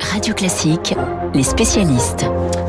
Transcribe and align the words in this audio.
Radio 0.00 0.34
Classique, 0.34 0.94
les 1.34 1.42
spécialistes. 1.42 2.26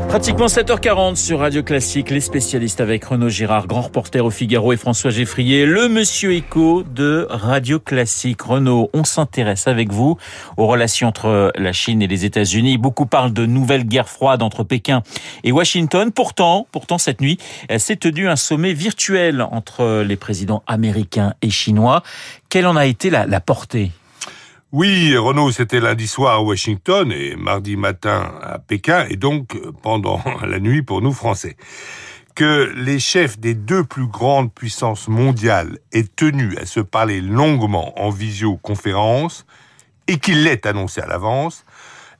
Pratiquement 0.08 0.46
7h40 0.46 1.16
sur 1.16 1.40
Radio 1.40 1.62
Classique, 1.62 2.10
les 2.10 2.20
spécialistes 2.20 2.80
avec 2.80 3.04
Renaud 3.04 3.28
Girard, 3.28 3.66
grand 3.66 3.82
reporter 3.82 4.24
au 4.24 4.30
Figaro 4.30 4.72
et 4.72 4.76
François 4.76 5.10
Geffrier, 5.10 5.66
le 5.66 5.88
monsieur 5.88 6.32
écho 6.32 6.82
de 6.82 7.26
Radio 7.30 7.80
Classique. 7.80 8.42
Renaud, 8.42 8.90
on 8.92 9.04
s'intéresse 9.04 9.66
avec 9.66 9.92
vous 9.92 10.16
aux 10.56 10.66
relations 10.66 11.08
entre 11.08 11.52
la 11.56 11.72
Chine 11.72 12.02
et 12.02 12.06
les 12.06 12.24
États-Unis. 12.24 12.78
Beaucoup 12.78 13.06
parlent 13.06 13.32
de 13.32 13.46
nouvelle 13.46 13.84
guerre 13.84 14.08
froide 14.08 14.42
entre 14.42 14.62
Pékin 14.62 15.02
et 15.42 15.52
Washington. 15.52 16.12
Pourtant, 16.12 16.66
pourtant 16.70 16.98
cette 16.98 17.20
nuit, 17.20 17.38
s'est 17.78 17.96
tenu 17.96 18.28
un 18.28 18.36
sommet 18.36 18.72
virtuel 18.72 19.42
entre 19.42 20.02
les 20.02 20.16
présidents 20.16 20.62
américains 20.66 21.34
et 21.42 21.50
chinois. 21.50 22.02
Quelle 22.48 22.66
en 22.66 22.76
a 22.76 22.86
été 22.86 23.10
la 23.10 23.40
portée? 23.40 23.90
Oui, 24.76 25.16
Renaud, 25.16 25.52
c'était 25.52 25.78
lundi 25.78 26.08
soir 26.08 26.34
à 26.34 26.42
Washington 26.42 27.12
et 27.12 27.36
mardi 27.36 27.76
matin 27.76 28.32
à 28.42 28.58
Pékin, 28.58 29.06
et 29.08 29.14
donc 29.14 29.56
pendant 29.82 30.20
la 30.44 30.58
nuit 30.58 30.82
pour 30.82 31.00
nous 31.00 31.12
Français. 31.12 31.56
Que 32.34 32.72
les 32.74 32.98
chefs 32.98 33.38
des 33.38 33.54
deux 33.54 33.84
plus 33.84 34.08
grandes 34.08 34.52
puissances 34.52 35.06
mondiales 35.06 35.78
aient 35.92 36.10
tenu 36.16 36.56
à 36.56 36.66
se 36.66 36.80
parler 36.80 37.20
longuement 37.20 37.96
en 38.02 38.10
visioconférence 38.10 39.46
et 40.08 40.18
qu'il 40.18 40.42
l'ait 40.42 40.66
annoncé 40.66 41.00
à 41.00 41.06
l'avance, 41.06 41.64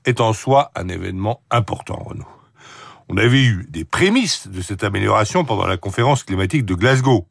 est 0.05 0.21
en 0.21 0.33
soi 0.33 0.71
un 0.77 0.87
événement 0.89 1.41
important, 1.51 2.05
Renaud. 2.07 2.29
On 3.09 3.17
avait 3.17 3.43
eu 3.43 3.67
des 3.69 3.85
prémices 3.85 4.47
de 4.47 4.61
cette 4.61 4.85
amélioration 4.85 5.45
pendant 5.45 5.67
la 5.67 5.77
conférence 5.77 6.23
climatique 6.23 6.65
de 6.65 6.75
Glasgow. 6.75 7.27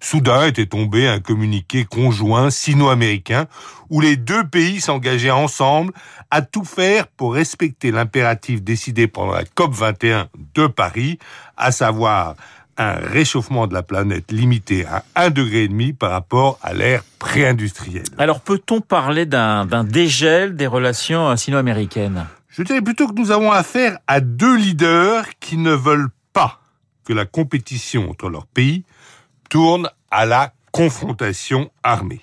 Soudain 0.00 0.46
était 0.46 0.66
tombé 0.66 1.06
un 1.06 1.20
communiqué 1.20 1.84
conjoint 1.84 2.50
sino-américain 2.50 3.46
où 3.90 4.00
les 4.00 4.16
deux 4.16 4.46
pays 4.46 4.80
s'engageaient 4.80 5.30
ensemble 5.30 5.92
à 6.30 6.42
tout 6.42 6.64
faire 6.64 7.06
pour 7.06 7.34
respecter 7.34 7.90
l'impératif 7.90 8.62
décidé 8.62 9.06
pendant 9.06 9.32
la 9.32 9.44
COP 9.44 9.72
21 9.72 10.28
de 10.54 10.66
Paris, 10.66 11.18
à 11.56 11.70
savoir 11.72 12.34
un 12.76 12.94
réchauffement 12.94 13.66
de 13.66 13.74
la 13.74 13.82
planète 13.82 14.32
limité 14.32 14.84
à 14.86 15.04
1,5 15.16 15.30
degré 15.30 15.92
par 15.92 16.10
rapport 16.10 16.58
à 16.62 16.72
l'ère 16.72 17.04
pré-industrielle. 17.18 18.04
Alors 18.18 18.40
peut-on 18.40 18.80
parler 18.80 19.26
d'un 19.26 19.84
dégel 19.84 20.56
des 20.56 20.66
relations 20.66 21.36
sino-américaines? 21.36 22.26
Je 22.48 22.62
dirais 22.62 22.82
plutôt 22.82 23.08
que 23.08 23.14
nous 23.14 23.30
avons 23.30 23.52
affaire 23.52 23.98
à 24.06 24.20
deux 24.20 24.56
leaders 24.56 25.26
qui 25.40 25.56
ne 25.56 25.72
veulent 25.72 26.10
pas 26.32 26.60
que 27.04 27.12
la 27.12 27.26
compétition 27.26 28.10
entre 28.10 28.28
leurs 28.28 28.46
pays 28.46 28.84
tourne 29.54 29.88
à 30.10 30.26
la 30.26 30.52
confrontation 30.72 31.70
armée, 31.84 32.22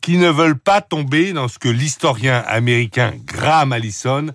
qui 0.00 0.16
ne 0.16 0.30
veulent 0.30 0.58
pas 0.58 0.80
tomber 0.80 1.34
dans 1.34 1.46
ce 1.46 1.58
que 1.58 1.68
l'historien 1.68 2.42
américain 2.46 3.12
Graham 3.26 3.74
Allison 3.74 4.28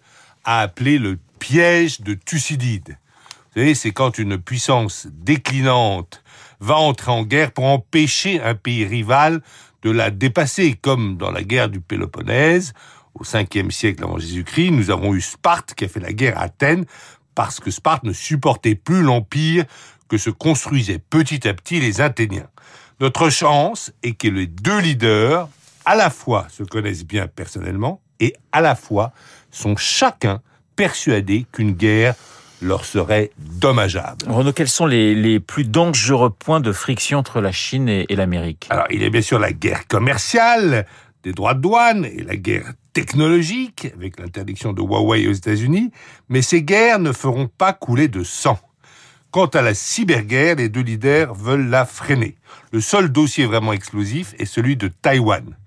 a 0.43 0.59
appelé 0.59 0.99
le 0.99 1.17
piège 1.39 2.01
de 2.01 2.13
Thucydide. 2.13 2.99
Vous 3.55 3.61
savez, 3.61 3.73
c'est 3.73 3.89
quand 3.89 4.19
une 4.19 4.37
puissance 4.37 5.07
déclinante 5.09 6.21
va 6.59 6.75
entrer 6.75 7.09
en 7.09 7.23
guerre 7.23 7.51
pour 7.51 7.65
empêcher 7.65 8.39
un 8.43 8.53
pays 8.53 8.85
rival 8.85 9.41
de 9.81 9.89
la 9.89 10.11
dépasser, 10.11 10.77
comme 10.79 11.17
dans 11.17 11.31
la 11.31 11.41
guerre 11.41 11.69
du 11.69 11.81
Péloponnèse, 11.81 12.73
au 13.15 13.23
5e 13.23 13.71
siècle 13.71 14.03
avant 14.03 14.19
Jésus-Christ, 14.19 14.69
nous 14.69 14.91
avons 14.91 15.15
eu 15.15 15.21
Sparte 15.21 15.73
qui 15.73 15.85
a 15.85 15.87
fait 15.87 15.99
la 15.99 16.13
guerre 16.13 16.37
à 16.37 16.43
Athènes 16.43 16.85
parce 17.33 17.59
que 17.59 17.71
Sparte 17.71 18.03
ne 18.03 18.13
supportait 18.13 18.75
plus 18.75 19.01
l'empire 19.01 19.65
que 20.13 20.19
se 20.19 20.29
construisaient 20.29 20.99
petit 20.99 21.47
à 21.47 21.55
petit 21.55 21.79
les 21.79 21.99
Athéniens. 21.99 22.47
Notre 22.99 23.31
chance 23.31 23.91
est 24.03 24.13
que 24.13 24.27
les 24.27 24.45
deux 24.45 24.79
leaders, 24.79 25.49
à 25.85 25.95
la 25.95 26.11
fois 26.11 26.45
se 26.51 26.61
connaissent 26.61 27.03
bien 27.03 27.25
personnellement 27.25 27.99
et 28.19 28.35
à 28.51 28.61
la 28.61 28.75
fois 28.75 29.11
sont 29.49 29.75
chacun 29.75 30.43
persuadés 30.75 31.47
qu'une 31.51 31.71
guerre 31.71 32.13
leur 32.61 32.85
serait 32.85 33.31
dommageable. 33.39 34.27
Renaud, 34.29 34.53
quels 34.53 34.69
sont 34.69 34.85
les, 34.85 35.39
plus 35.39 35.63
dangereux 35.63 36.29
points 36.29 36.59
de 36.59 36.71
friction 36.71 37.17
entre 37.17 37.41
la 37.41 37.51
Chine 37.51 37.89
et, 37.89 38.05
et 38.07 38.15
l'Amérique? 38.15 38.67
Alors, 38.69 38.85
il 38.91 39.01
y 39.01 39.05
a 39.05 39.09
bien 39.09 39.23
sûr 39.23 39.39
la 39.39 39.51
guerre 39.51 39.87
commerciale, 39.87 40.85
des 41.23 41.31
droits 41.31 41.55
de 41.55 41.61
douane 41.61 42.05
et 42.05 42.21
la 42.21 42.35
guerre 42.35 42.73
technologique, 42.93 43.87
avec 43.95 44.19
l'interdiction 44.19 44.73
de 44.73 44.81
Huawei 44.83 45.27
aux 45.27 45.33
États-Unis, 45.33 45.89
mais 46.29 46.43
ces 46.43 46.61
guerres 46.61 46.99
ne 46.99 47.11
feront 47.11 47.47
pas 47.47 47.73
couler 47.73 48.09
de 48.09 48.23
sang. 48.23 48.59
Quant 49.33 49.47
à 49.47 49.63
la 49.63 49.73
cyberguerre, 49.73 50.57
les 50.57 50.69
deux 50.69 50.83
leaders 50.83 51.33
veulent 51.33 51.67
la 51.67 51.85
freiner. 51.85 52.35
Le 52.71 52.79
seul 52.79 53.11
dossier 53.11 53.47
vraiment 53.47 53.73
explosif 53.73 54.35
est 54.37 54.45
celui 54.45 54.77
de 54.77 54.89
Taïwan. 54.89 55.57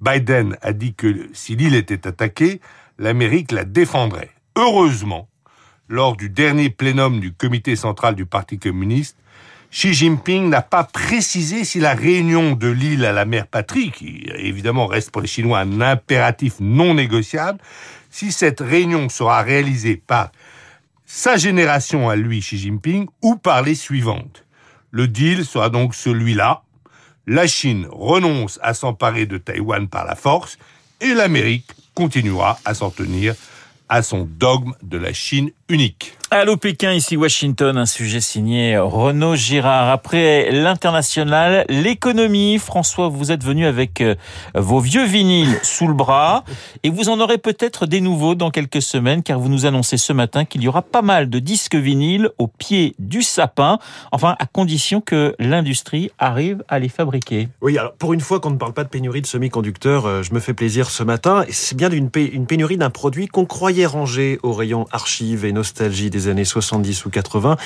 Biden 0.00 0.56
a 0.62 0.72
dit 0.72 0.94
que 0.94 1.28
si 1.32 1.56
l'île 1.56 1.74
était 1.74 2.06
attaquée, 2.06 2.60
l'Amérique 2.96 3.50
la 3.50 3.64
défendrait. 3.64 4.30
Heureusement, 4.54 5.28
lors 5.88 6.16
du 6.16 6.30
dernier 6.30 6.70
plénum 6.70 7.18
du 7.18 7.32
comité 7.32 7.74
central 7.74 8.14
du 8.14 8.24
Parti 8.24 8.60
communiste, 8.60 9.16
Xi 9.72 9.94
Jinping 9.94 10.48
n'a 10.48 10.62
pas 10.62 10.84
précisé 10.84 11.64
si 11.64 11.80
la 11.80 11.94
réunion 11.94 12.52
de 12.52 12.68
l'île 12.68 13.04
à 13.04 13.10
la 13.10 13.24
mer 13.24 13.48
patrie, 13.48 13.90
qui 13.90 14.28
évidemment 14.36 14.86
reste 14.86 15.10
pour 15.10 15.22
les 15.22 15.26
Chinois 15.26 15.58
un 15.58 15.80
impératif 15.80 16.60
non 16.60 16.94
négociable, 16.94 17.58
si 18.10 18.30
cette 18.30 18.60
réunion 18.60 19.08
sera 19.08 19.42
réalisée 19.42 19.96
par 19.96 20.30
sa 21.10 21.38
génération 21.38 22.10
à 22.10 22.16
lui, 22.16 22.40
Xi 22.40 22.58
Jinping, 22.58 23.06
ou 23.22 23.36
par 23.36 23.62
les 23.62 23.74
suivantes. 23.74 24.44
Le 24.90 25.08
deal 25.08 25.46
sera 25.46 25.70
donc 25.70 25.94
celui-là. 25.94 26.62
La 27.26 27.46
Chine 27.46 27.88
renonce 27.90 28.60
à 28.62 28.74
s'emparer 28.74 29.24
de 29.24 29.38
Taïwan 29.38 29.88
par 29.88 30.04
la 30.04 30.14
force 30.14 30.58
et 31.00 31.14
l'Amérique 31.14 31.70
continuera 31.94 32.60
à 32.64 32.74
s'en 32.74 32.90
tenir 32.90 33.34
à 33.88 34.02
son 34.02 34.28
dogme 34.30 34.74
de 34.82 34.98
la 34.98 35.14
Chine 35.14 35.50
unique. 35.68 36.18
Allô 36.30 36.58
Pékin, 36.58 36.92
ici 36.92 37.16
Washington, 37.16 37.78
un 37.78 37.86
sujet 37.86 38.20
signé 38.20 38.76
Renaud 38.76 39.34
Girard. 39.34 39.88
Après 39.88 40.50
l'international, 40.50 41.64
l'économie, 41.70 42.58
François, 42.58 43.08
vous 43.08 43.32
êtes 43.32 43.42
venu 43.42 43.64
avec 43.64 44.02
euh, 44.02 44.14
vos 44.54 44.78
vieux 44.78 45.06
vinyles 45.06 45.58
sous 45.62 45.88
le 45.88 45.94
bras 45.94 46.44
et 46.82 46.90
vous 46.90 47.08
en 47.08 47.18
aurez 47.18 47.38
peut-être 47.38 47.86
des 47.86 48.02
nouveaux 48.02 48.34
dans 48.34 48.50
quelques 48.50 48.82
semaines 48.82 49.22
car 49.22 49.40
vous 49.40 49.48
nous 49.48 49.64
annoncez 49.64 49.96
ce 49.96 50.12
matin 50.12 50.44
qu'il 50.44 50.62
y 50.62 50.68
aura 50.68 50.82
pas 50.82 51.00
mal 51.00 51.30
de 51.30 51.38
disques 51.38 51.76
vinyles 51.76 52.28
au 52.36 52.46
pied 52.46 52.94
du 52.98 53.22
sapin, 53.22 53.78
enfin 54.12 54.36
à 54.38 54.44
condition 54.44 55.00
que 55.00 55.34
l'industrie 55.38 56.10
arrive 56.18 56.62
à 56.68 56.78
les 56.78 56.90
fabriquer. 56.90 57.48
Oui, 57.62 57.78
alors 57.78 57.94
pour 57.94 58.12
une 58.12 58.20
fois 58.20 58.38
qu'on 58.38 58.50
ne 58.50 58.58
parle 58.58 58.74
pas 58.74 58.84
de 58.84 58.90
pénurie 58.90 59.22
de 59.22 59.26
semi-conducteurs, 59.26 60.04
euh, 60.04 60.22
je 60.22 60.34
me 60.34 60.40
fais 60.40 60.52
plaisir 60.52 60.90
ce 60.90 61.02
matin. 61.02 61.46
C'est 61.48 61.76
bien 61.76 61.88
d'une 61.88 62.10
pénurie 62.10 62.76
d'un 62.76 62.90
produit 62.90 63.28
qu'on 63.28 63.46
croyait 63.46 63.86
rangé 63.86 64.38
au 64.42 64.52
rayon 64.52 64.84
archives 64.92 65.46
et 65.46 65.52
nostalgie 65.58 66.10
des 66.10 66.28
années 66.28 66.44
70 66.44 67.04
ou 67.04 67.10
80. 67.10 67.56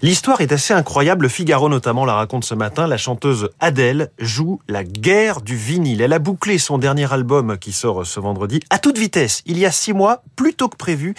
L'histoire 0.00 0.40
est 0.40 0.52
assez 0.52 0.72
incroyable. 0.72 1.24
Le 1.24 1.28
Figaro 1.28 1.68
notamment 1.68 2.04
la 2.04 2.14
raconte 2.14 2.44
ce 2.44 2.54
matin. 2.54 2.86
La 2.86 2.96
chanteuse 2.96 3.50
Adèle 3.60 4.10
joue 4.18 4.60
la 4.68 4.84
guerre 4.84 5.42
du 5.42 5.54
vinyle. 5.54 6.00
Elle 6.00 6.14
a 6.14 6.18
bouclé 6.18 6.56
son 6.58 6.78
dernier 6.78 7.12
album 7.12 7.58
qui 7.58 7.72
sort 7.72 8.06
ce 8.06 8.20
vendredi 8.20 8.60
à 8.70 8.78
toute 8.78 8.98
vitesse, 8.98 9.42
il 9.46 9.58
y 9.58 9.66
a 9.66 9.70
six 9.70 9.92
mois, 9.92 10.22
plus 10.36 10.54
tôt 10.54 10.68
que 10.68 10.76
prévu, 10.76 11.14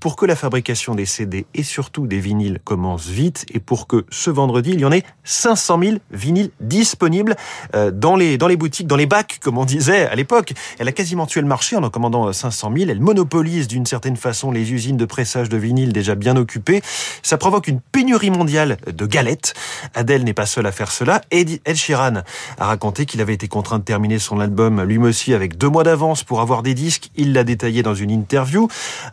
pour 0.00 0.16
que 0.16 0.26
la 0.26 0.36
fabrication 0.36 0.94
des 0.94 1.06
CD 1.06 1.46
et 1.54 1.62
surtout 1.62 2.06
des 2.06 2.20
vinyles 2.20 2.60
commence 2.64 3.06
vite 3.06 3.46
et 3.52 3.60
pour 3.60 3.86
que 3.86 4.04
ce 4.10 4.30
vendredi, 4.30 4.72
il 4.74 4.80
y 4.80 4.84
en 4.84 4.92
ait 4.92 5.04
500 5.24 5.80
000 5.82 5.96
vinyles 6.10 6.50
disponibles 6.60 7.36
euh, 7.74 7.90
dans 7.90 8.16
les, 8.16 8.36
dans 8.38 8.46
les 8.46 8.56
boutiques, 8.56 8.86
dans 8.86 8.96
les 8.96 9.06
bacs, 9.06 9.38
comme 9.42 9.58
on 9.58 9.64
disait 9.64 10.06
à 10.06 10.14
l'époque. 10.14 10.52
Elle 10.78 10.88
a 10.88 10.92
quasiment 10.92 11.26
tué 11.26 11.40
le 11.40 11.46
marché 11.46 11.76
en 11.76 11.82
en 11.82 11.90
commandant 11.90 12.32
500 12.32 12.72
000. 12.76 12.90
Elle 12.90 13.00
monopolise 13.00 13.68
d'une 13.68 13.86
certaine 13.86 14.16
façon 14.16 14.50
les 14.50 14.72
usines 14.72 14.96
de 14.96 15.04
pressage 15.04 15.48
de 15.48 15.56
déjà 15.86 16.14
bien 16.14 16.36
occupées. 16.36 16.82
Ça 17.22 17.38
provoque 17.38 17.68
une 17.68 17.80
pénurie 17.80 18.30
mondiale 18.30 18.78
de 18.86 19.06
galettes. 19.06 19.54
Adèle 19.94 20.24
n'est 20.24 20.34
pas 20.34 20.46
seule 20.46 20.66
à 20.66 20.72
faire 20.72 20.90
cela. 20.90 21.20
Ed 21.30 21.60
Sheeran 21.74 22.22
a 22.58 22.66
raconté 22.66 23.06
qu'il 23.06 23.20
avait 23.20 23.34
été 23.34 23.48
contraint 23.48 23.78
de 23.78 23.84
terminer 23.84 24.18
son 24.18 24.40
album 24.40 24.82
lui 24.82 24.98
aussi 24.98 25.34
avec 25.34 25.56
deux 25.56 25.68
mois 25.68 25.84
d'avance 25.84 26.24
pour 26.24 26.40
avoir 26.40 26.62
des 26.62 26.74
disques. 26.74 27.10
Il 27.16 27.32
l'a 27.32 27.44
détaillé 27.44 27.82
dans 27.82 27.94
une 27.94 28.10
interview. 28.10 28.68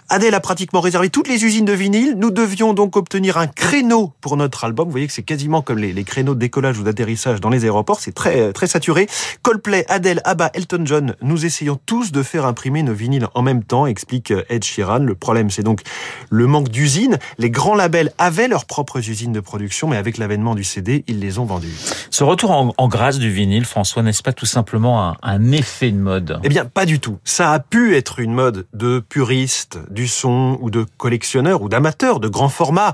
Adèle 0.09 0.33
a 0.33 0.39
pratiquement 0.39 0.81
réservé 0.81 1.09
toutes 1.09 1.27
les 1.27 1.43
usines 1.43 1.65
de 1.65 1.73
vinyle. 1.73 2.15
Nous 2.17 2.31
devions 2.31 2.73
donc 2.73 2.95
obtenir 2.95 3.37
un 3.37 3.47
créneau 3.47 4.13
pour 4.21 4.37
notre 4.37 4.63
album. 4.63 4.85
Vous 4.85 4.91
voyez 4.91 5.07
que 5.07 5.13
c'est 5.13 5.23
quasiment 5.23 5.61
comme 5.61 5.79
les, 5.79 6.03
créneaux 6.03 6.33
de 6.33 6.39
décollage 6.39 6.79
ou 6.79 6.83
d'atterrissage 6.83 7.41
dans 7.41 7.49
les 7.49 7.63
aéroports. 7.63 7.99
C'est 7.99 8.13
très, 8.13 8.53
très 8.53 8.67
saturé. 8.67 9.07
Coldplay, 9.41 9.85
Adèle, 9.89 10.21
ABBA, 10.23 10.51
Elton 10.53 10.83
John. 10.85 11.15
Nous 11.21 11.45
essayons 11.45 11.79
tous 11.85 12.11
de 12.11 12.23
faire 12.23 12.45
imprimer 12.45 12.83
nos 12.83 12.93
vinyles 12.93 13.27
en 13.33 13.41
même 13.41 13.63
temps, 13.63 13.85
explique 13.85 14.33
Ed 14.49 14.63
Sheeran. 14.63 14.99
Le 14.99 15.15
problème, 15.15 15.49
c'est 15.49 15.63
donc 15.63 15.81
le 16.29 16.47
d'usines. 16.61 17.17
Les 17.37 17.49
grands 17.49 17.75
labels 17.75 18.11
avaient 18.17 18.47
leurs 18.47 18.65
propres 18.65 19.09
usines 19.09 19.33
de 19.33 19.39
production, 19.39 19.87
mais 19.87 19.97
avec 19.97 20.17
l'avènement 20.17 20.55
du 20.55 20.63
CD, 20.63 21.03
ils 21.07 21.19
les 21.19 21.39
ont 21.39 21.45
vendues. 21.45 21.75
Ce 22.09 22.23
retour 22.23 22.73
en, 22.77 22.87
grâce 22.87 23.19
du 23.19 23.29
vinyle, 23.31 23.65
François, 23.65 24.03
n'est-ce 24.03 24.23
pas 24.23 24.33
tout 24.33 24.45
simplement 24.45 25.07
un, 25.09 25.17
un 25.21 25.51
effet 25.51 25.91
de 25.91 25.97
mode? 25.97 26.39
Eh 26.43 26.49
bien, 26.49 26.65
pas 26.65 26.85
du 26.85 26.99
tout. 26.99 27.19
Ça 27.23 27.51
a 27.51 27.59
pu 27.59 27.95
être 27.95 28.19
une 28.19 28.33
mode 28.33 28.67
de 28.73 28.99
puristes 28.99 29.79
du 29.89 30.07
son 30.07 30.57
ou 30.61 30.69
de 30.69 30.85
collectionneurs 30.97 31.61
ou 31.61 31.69
d'amateurs 31.69 32.19
de 32.19 32.27
grands 32.27 32.49
formats. 32.49 32.93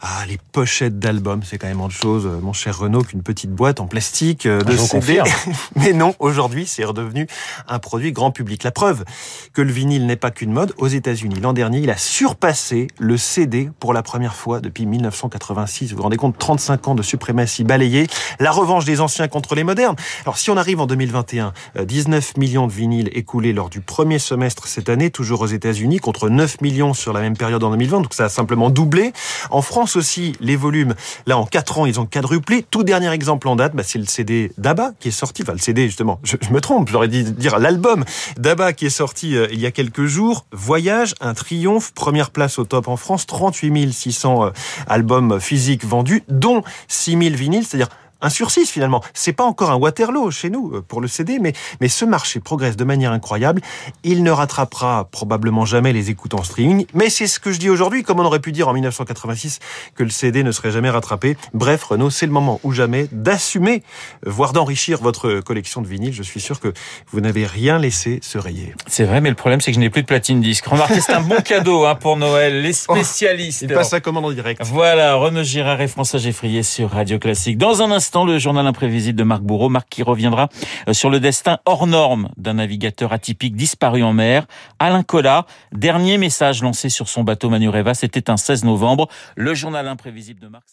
Ah, 0.00 0.24
les 0.28 0.38
pochettes 0.52 0.98
d'albums, 0.98 1.42
c'est 1.42 1.58
quand 1.58 1.68
même 1.68 1.80
autre 1.80 1.94
chose, 1.94 2.28
mon 2.42 2.52
cher 2.52 2.78
Renaud, 2.78 3.02
qu'une 3.02 3.22
petite 3.22 3.50
boîte 3.50 3.80
en 3.80 3.86
plastique 3.86 4.46
de 4.46 4.72
Je 4.72 4.76
CD. 4.76 5.22
Mais 5.76 5.92
non, 5.92 6.14
aujourd'hui, 6.18 6.66
c'est 6.66 6.84
redevenu 6.84 7.26
un 7.66 7.78
produit 7.78 8.12
grand 8.12 8.30
public. 8.30 8.62
La 8.62 8.72
preuve 8.72 9.04
que 9.54 9.62
le 9.62 9.72
vinyle 9.72 10.06
n'est 10.06 10.16
pas 10.16 10.30
qu'une 10.30 10.52
mode, 10.52 10.74
aux 10.76 10.86
États-Unis, 10.86 11.40
l'an 11.40 11.54
dernier, 11.54 11.78
il 11.78 11.90
a 11.90 11.96
surpassé 11.96 12.88
le 12.98 13.16
CD 13.16 13.70
pour 13.80 13.94
la 13.94 14.02
première 14.02 14.34
fois 14.34 14.60
depuis 14.60 14.84
1986. 14.84 15.90
Vous 15.90 15.96
vous 15.96 16.02
rendez 16.02 16.16
compte, 16.16 16.36
35 16.38 16.88
ans 16.88 16.94
de 16.94 17.02
suprématie 17.02 17.64
balayée, 17.64 18.06
la 18.38 18.50
revanche 18.50 18.84
des 18.84 19.00
anciens 19.00 19.28
contre 19.28 19.54
les 19.54 19.64
modernes. 19.64 19.96
Alors, 20.24 20.36
si 20.36 20.50
on 20.50 20.56
arrive 20.56 20.80
en 20.80 20.86
2021, 20.86 21.52
euh, 21.78 21.84
19 21.84 22.36
millions 22.36 22.66
de 22.66 22.72
vinyles 22.72 23.10
écoulés 23.12 23.52
lors 23.52 23.70
du 23.70 23.80
premier 23.80 24.18
semestre 24.18 24.66
cette 24.66 24.88
année, 24.88 25.10
toujours 25.10 25.40
aux 25.40 25.46
États-Unis, 25.46 25.98
contre 26.00 26.28
9 26.28 26.60
millions 26.60 26.92
sur 26.92 27.12
la 27.12 27.20
même 27.20 27.36
période 27.36 27.64
en 27.64 27.70
2020, 27.70 28.02
donc 28.02 28.14
ça 28.14 28.24
a 28.24 28.28
simplement 28.28 28.68
doublé. 28.68 29.12
En 29.50 29.62
France 29.62 29.85
aussi, 29.94 30.34
les 30.40 30.56
volumes, 30.56 30.94
là, 31.26 31.38
en 31.38 31.46
4 31.46 31.78
ans, 31.78 31.86
ils 31.86 32.00
ont 32.00 32.06
quadruplé. 32.06 32.64
Tout 32.68 32.82
dernier 32.82 33.10
exemple 33.12 33.46
en 33.46 33.54
date, 33.54 33.76
bah, 33.76 33.84
c'est 33.84 33.98
le 33.98 34.06
CD 34.06 34.50
d'ABBA 34.58 34.92
qui 34.98 35.08
est 35.08 35.12
sorti, 35.12 35.42
enfin 35.42 35.52
le 35.52 35.58
CD 35.58 35.86
justement, 35.86 36.18
je, 36.24 36.36
je 36.40 36.50
me 36.50 36.60
trompe, 36.60 36.88
j'aurais 36.90 37.08
dit 37.08 37.22
dire 37.22 37.58
l'album 37.58 38.04
d'ABBA 38.38 38.72
qui 38.72 38.86
est 38.86 38.90
sorti 38.90 39.36
euh, 39.36 39.46
il 39.52 39.60
y 39.60 39.66
a 39.66 39.70
quelques 39.70 40.06
jours. 40.06 40.46
Voyage, 40.52 41.14
un 41.20 41.34
triomphe, 41.34 41.92
première 41.92 42.30
place 42.30 42.58
au 42.58 42.64
top 42.64 42.88
en 42.88 42.96
France, 42.96 43.26
38 43.26 43.92
600 43.92 44.44
euh, 44.44 44.50
albums 44.88 45.40
physiques 45.40 45.84
vendus, 45.84 46.22
dont 46.28 46.62
6 46.88 47.10
000 47.18 47.36
vinyles, 47.36 47.64
c'est-à-dire 47.64 47.88
un 48.20 48.30
sur 48.30 48.50
six 48.50 48.70
finalement. 48.70 49.02
C'est 49.14 49.32
pas 49.32 49.44
encore 49.44 49.70
un 49.70 49.76
Waterloo 49.76 50.30
chez 50.30 50.50
nous 50.50 50.72
euh, 50.74 50.84
pour 50.86 51.00
le 51.00 51.08
CD, 51.08 51.38
mais, 51.38 51.52
mais 51.80 51.88
ce 51.88 52.04
marché 52.04 52.40
progresse 52.40 52.76
de 52.76 52.84
manière 52.84 53.12
incroyable. 53.12 53.60
Il 54.04 54.22
ne 54.22 54.30
rattrapera 54.30 55.08
probablement 55.10 55.64
jamais 55.64 55.92
les 55.92 56.10
écoutes 56.10 56.34
en 56.34 56.42
streaming, 56.42 56.86
mais 56.94 57.10
c'est 57.10 57.26
ce 57.26 57.38
que 57.38 57.52
je 57.52 57.58
dis 57.58 57.70
aujourd'hui, 57.70 58.02
comme 58.02 58.20
on 58.20 58.24
aurait 58.24 58.40
pu 58.40 58.52
dire 58.52 58.68
en 58.68 58.72
1986 58.72 59.58
que 59.94 60.02
le 60.02 60.10
CD 60.10 60.42
ne 60.42 60.52
serait 60.52 60.70
jamais 60.70 60.90
rattrapé. 60.90 61.36
Bref, 61.54 61.84
Renaud, 61.84 62.10
c'est 62.10 62.26
le 62.26 62.32
moment 62.32 62.60
ou 62.62 62.72
jamais 62.72 63.08
d'assumer, 63.12 63.82
euh, 64.26 64.30
voire 64.30 64.52
d'enrichir 64.52 65.00
votre 65.02 65.40
collection 65.40 65.82
de 65.82 65.86
vinyles. 65.86 66.14
Je 66.14 66.22
suis 66.22 66.40
sûr 66.40 66.60
que 66.60 66.72
vous 67.10 67.20
n'avez 67.20 67.46
rien 67.46 67.78
laissé 67.78 68.18
se 68.22 68.38
rayer. 68.38 68.74
C'est 68.86 69.04
vrai, 69.04 69.20
mais 69.20 69.28
le 69.28 69.36
problème, 69.36 69.60
c'est 69.60 69.70
que 69.70 69.76
je 69.76 69.80
n'ai 69.80 69.90
plus 69.90 70.02
de 70.02 70.06
platine 70.06 70.40
disque. 70.40 70.66
Remarquez, 70.66 71.00
c'est 71.00 71.12
un 71.12 71.20
bon 71.20 71.40
cadeau 71.44 71.84
hein, 71.84 71.94
pour 71.94 72.16
Noël. 72.16 72.62
Les 72.62 72.72
spécialistes. 72.72 73.62
Il 73.62 73.72
passe 73.72 73.90
sa 73.90 74.00
commande 74.00 74.24
en 74.24 74.32
direct. 74.32 74.62
Voilà, 74.64 75.14
Renaud 75.14 75.42
Girard 75.42 75.80
et 75.80 75.88
François 75.88 76.18
Geffrier 76.18 76.62
sur 76.62 76.90
Radio 76.90 77.18
Classique. 77.18 77.58
Dans 77.58 77.82
un 77.82 77.90
instant, 77.90 78.05
le 78.14 78.38
journal 78.38 78.66
imprévisible 78.66 79.18
de 79.18 79.24
Marc 79.24 79.42
Bourreau. 79.42 79.68
Marc 79.68 79.88
qui 79.88 80.02
reviendra 80.02 80.48
euh, 80.88 80.92
sur 80.92 81.10
le 81.10 81.20
destin 81.20 81.58
hors 81.64 81.86
norme 81.86 82.30
d'un 82.36 82.54
navigateur 82.54 83.12
atypique 83.12 83.56
disparu 83.56 84.02
en 84.02 84.12
mer. 84.12 84.46
Alain 84.78 85.02
Collat, 85.02 85.46
dernier 85.72 86.18
message 86.18 86.62
lancé 86.62 86.88
sur 86.88 87.08
son 87.08 87.24
bateau 87.24 87.50
Manureva, 87.50 87.94
c'était 87.94 88.30
un 88.30 88.36
16 88.36 88.64
novembre. 88.64 89.08
Le 89.36 89.54
journal 89.54 89.88
imprévisible 89.88 90.40
de 90.40 90.48
Marc. 90.48 90.66